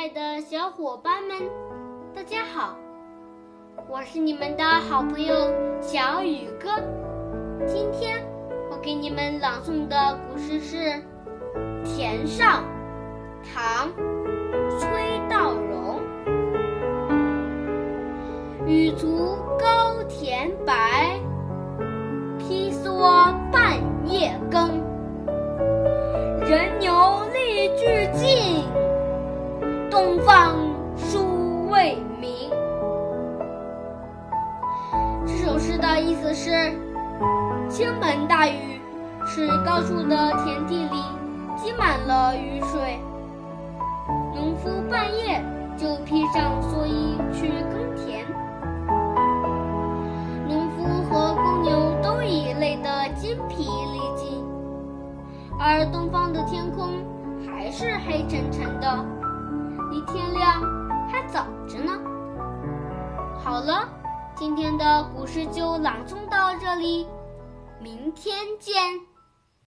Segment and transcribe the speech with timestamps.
[0.00, 1.36] 爱的小伙伴们，
[2.14, 2.74] 大家好！
[3.86, 5.34] 我是你们的好朋友
[5.82, 6.70] 小雨哥。
[7.66, 8.24] 今天
[8.70, 10.76] 我给你们朗诵的古诗是
[11.84, 12.64] 《田上》，
[13.54, 13.88] 唐·
[14.78, 16.00] 崔道融。
[18.66, 21.20] 雨足高田白，
[22.38, 23.76] 披蓑半
[24.06, 24.80] 夜耕。
[26.48, 26.89] 人牛
[30.00, 30.56] 东方
[30.96, 32.48] 殊未明。
[35.26, 36.72] 这首诗的意思是：
[37.68, 38.80] 倾盆大雨
[39.26, 41.02] 使高处的田地里
[41.54, 42.98] 积满了雨水，
[44.34, 45.44] 农夫半夜
[45.76, 48.24] 就披上蓑衣去耕田，
[50.48, 54.42] 农夫和公牛都已累得筋疲力尽，
[55.58, 57.04] 而东方的天空
[57.46, 59.04] 还是黑沉沉的。
[63.50, 63.88] 好了，
[64.36, 67.04] 今天的故事就朗诵到这里，
[67.80, 69.09] 明天见。